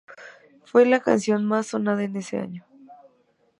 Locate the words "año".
2.39-2.65